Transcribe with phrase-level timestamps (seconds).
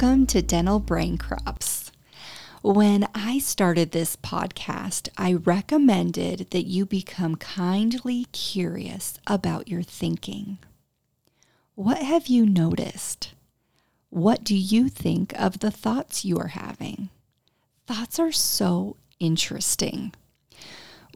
[0.00, 1.90] Welcome to Dental Brain Crops.
[2.62, 10.58] When I started this podcast, I recommended that you become kindly curious about your thinking.
[11.74, 13.32] What have you noticed?
[14.08, 17.08] What do you think of the thoughts you are having?
[17.88, 20.12] Thoughts are so interesting.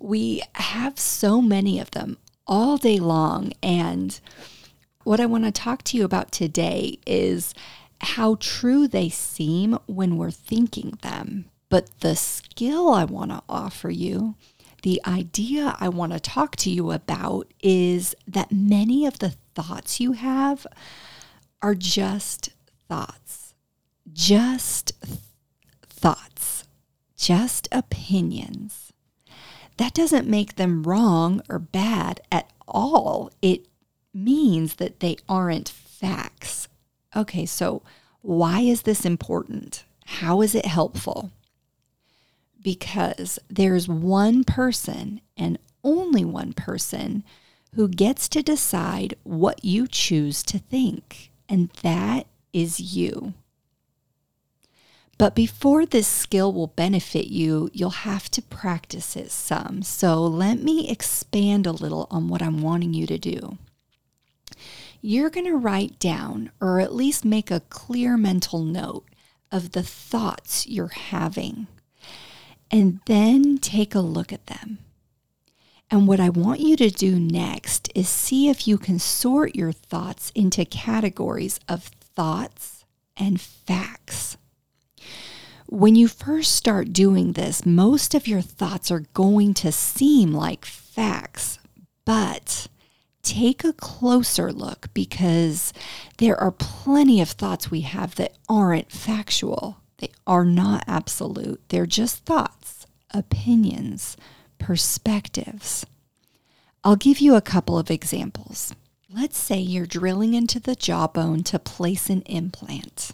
[0.00, 4.18] We have so many of them all day long, and
[5.04, 7.54] what I want to talk to you about today is
[8.02, 11.46] how true they seem when we're thinking them.
[11.68, 14.34] But the skill I want to offer you,
[14.82, 20.00] the idea I want to talk to you about is that many of the thoughts
[20.00, 20.66] you have
[21.62, 22.50] are just
[22.88, 23.54] thoughts,
[24.12, 25.18] just th-
[25.88, 26.64] thoughts,
[27.16, 28.92] just opinions.
[29.76, 33.30] That doesn't make them wrong or bad at all.
[33.40, 33.66] It
[34.12, 36.68] means that they aren't facts.
[37.14, 37.82] Okay, so
[38.22, 39.84] why is this important?
[40.06, 41.30] How is it helpful?
[42.62, 47.24] Because there's one person and only one person
[47.74, 53.34] who gets to decide what you choose to think, and that is you.
[55.18, 59.82] But before this skill will benefit you, you'll have to practice it some.
[59.82, 63.58] So let me expand a little on what I'm wanting you to do
[65.02, 69.04] you're going to write down or at least make a clear mental note
[69.50, 71.66] of the thoughts you're having
[72.70, 74.78] and then take a look at them.
[75.90, 79.72] And what I want you to do next is see if you can sort your
[79.72, 84.38] thoughts into categories of thoughts and facts.
[85.66, 90.64] When you first start doing this, most of your thoughts are going to seem like
[90.64, 91.58] facts,
[92.06, 92.68] but
[93.22, 95.72] take a closer look because
[96.18, 99.78] there are plenty of thoughts we have that aren't factual.
[99.98, 101.60] They are not absolute.
[101.68, 104.16] They're just thoughts, opinions,
[104.58, 105.86] perspectives.
[106.84, 108.74] I'll give you a couple of examples.
[109.08, 113.12] Let's say you're drilling into the jawbone to place an implant.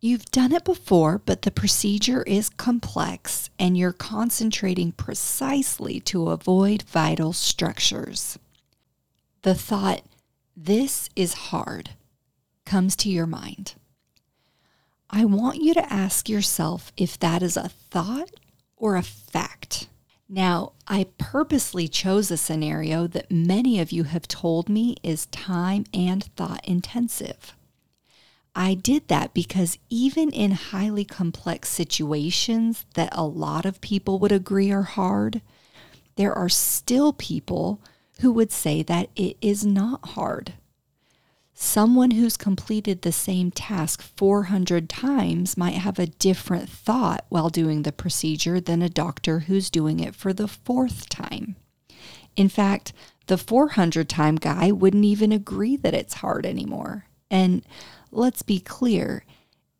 [0.00, 6.82] You've done it before, but the procedure is complex and you're concentrating precisely to avoid
[6.84, 8.38] vital structures
[9.42, 10.02] the thought,
[10.56, 11.90] this is hard,
[12.66, 13.74] comes to your mind.
[15.08, 18.30] I want you to ask yourself if that is a thought
[18.76, 19.88] or a fact.
[20.28, 25.84] Now, I purposely chose a scenario that many of you have told me is time
[25.92, 27.56] and thought intensive.
[28.54, 34.32] I did that because even in highly complex situations that a lot of people would
[34.32, 35.40] agree are hard,
[36.16, 37.80] there are still people
[38.20, 40.54] who would say that it is not hard.
[41.52, 47.82] Someone who's completed the same task 400 times might have a different thought while doing
[47.82, 51.56] the procedure than a doctor who's doing it for the fourth time.
[52.34, 52.94] In fact,
[53.26, 57.04] the 400 time guy wouldn't even agree that it's hard anymore.
[57.30, 57.62] And
[58.10, 59.24] let's be clear,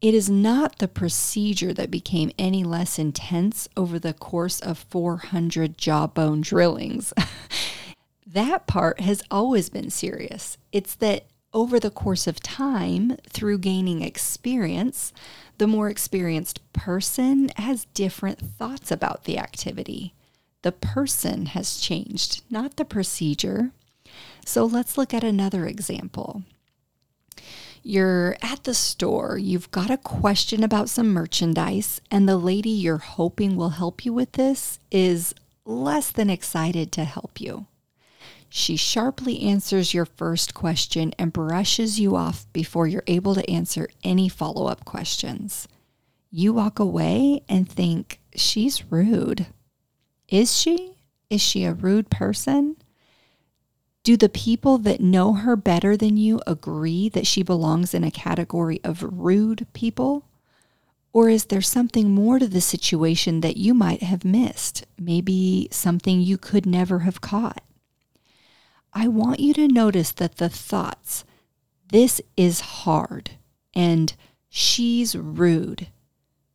[0.00, 5.78] it is not the procedure that became any less intense over the course of 400
[5.78, 7.12] jawbone drillings.
[8.32, 10.58] that part has always been serious.
[10.70, 15.14] It's that over the course of time, through gaining experience,
[15.56, 20.14] the more experienced person has different thoughts about the activity.
[20.62, 23.70] The person has changed, not the procedure.
[24.44, 26.42] So let's look at another example.
[27.82, 32.98] You're at the store, you've got a question about some merchandise, and the lady you're
[32.98, 35.34] hoping will help you with this is
[35.64, 37.66] less than excited to help you.
[38.48, 43.88] She sharply answers your first question and brushes you off before you're able to answer
[44.02, 45.68] any follow up questions.
[46.30, 49.46] You walk away and think, she's rude.
[50.28, 50.94] Is she?
[51.30, 52.76] Is she a rude person?
[54.02, 58.10] Do the people that know her better than you agree that she belongs in a
[58.10, 60.24] category of rude people?
[61.12, 64.86] Or is there something more to the situation that you might have missed?
[64.98, 67.62] Maybe something you could never have caught?
[69.00, 71.24] I want you to notice that the thoughts,
[71.92, 73.30] this is hard
[73.72, 74.12] and
[74.48, 75.86] she's rude,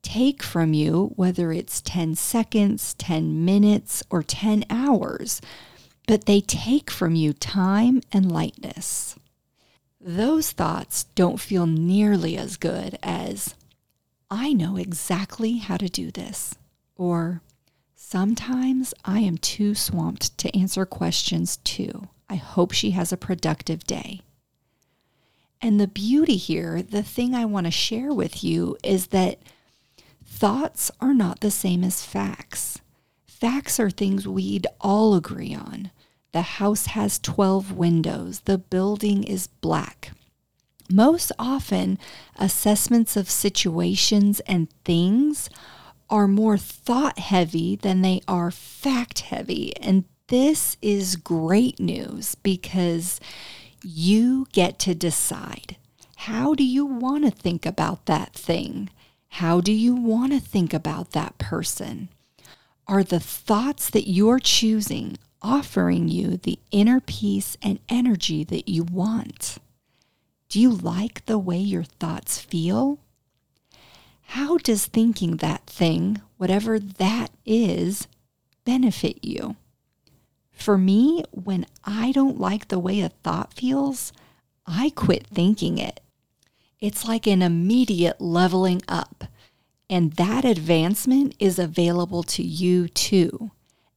[0.00, 5.42] take from you, whether it's 10 seconds, 10 minutes, or 10 hours,
[6.06, 9.16] but they take from you time and lightness.
[10.00, 13.54] Those thoughts don't feel nearly as good as,
[14.30, 16.54] I know exactly how to do this,
[16.96, 17.42] or
[17.94, 22.08] sometimes I am too swamped to answer questions too.
[22.30, 24.20] I hope she has a productive day.
[25.60, 29.40] And the beauty here, the thing I want to share with you is that
[30.24, 32.78] thoughts are not the same as facts.
[33.26, 35.90] Facts are things we'd all agree on.
[36.32, 38.40] The house has 12 windows.
[38.40, 40.12] The building is black.
[40.88, 41.98] Most often,
[42.36, 45.50] assessments of situations and things
[46.08, 49.76] are more thought heavy than they are fact heavy.
[49.76, 53.20] And this is great news because
[53.82, 55.76] you get to decide.
[56.18, 58.90] How do you want to think about that thing?
[59.28, 62.10] How do you want to think about that person?
[62.86, 68.84] Are the thoughts that you're choosing offering you the inner peace and energy that you
[68.84, 69.58] want?
[70.48, 73.00] Do you like the way your thoughts feel?
[74.22, 78.06] How does thinking that thing, whatever that is,
[78.64, 79.56] benefit you?
[80.60, 84.12] For me, when I don't like the way a thought feels,
[84.66, 86.00] I quit thinking it.
[86.78, 89.24] It's like an immediate leveling up.
[89.88, 93.50] And that advancement is available to you too.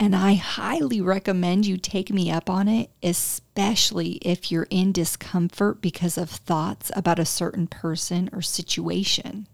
[0.00, 5.80] And I highly recommend you take me up on it, especially if you're in discomfort
[5.80, 9.46] because of thoughts about a certain person or situation.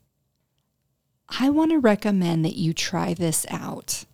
[1.29, 4.05] I want to recommend that you try this out.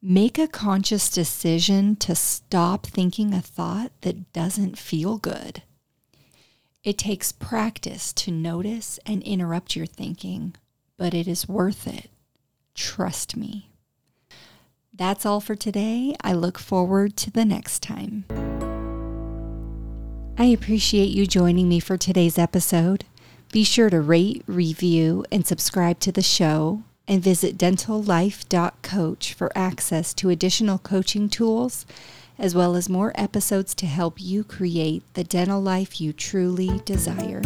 [0.00, 5.62] Make a conscious decision to stop thinking a thought that doesn't feel good.
[6.84, 10.54] It takes practice to notice and interrupt your thinking,
[10.96, 12.10] but it is worth it.
[12.76, 13.72] Trust me.
[14.94, 16.14] That's all for today.
[16.22, 18.24] I look forward to the next time.
[20.38, 23.04] I appreciate you joining me for today's episode.
[23.50, 30.14] Be sure to rate, review, and subscribe to the show and visit dentallife.coach for access
[30.14, 31.86] to additional coaching tools
[32.38, 37.42] as well as more episodes to help you create the dental life you truly desire.